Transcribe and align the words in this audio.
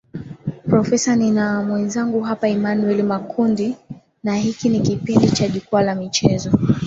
profesa 0.69 1.15
nina 1.15 1.63
mwenzangu 1.63 2.21
hapa 2.21 2.47
emanuel 2.47 3.03
makundi 3.03 3.75
na 4.23 4.35
hiki 4.37 4.69
ni 4.69 4.79
kipindi 4.79 5.31
cha 5.31 5.47
jukwaa 5.47 5.81
la 5.81 5.95
michezo 5.95 6.51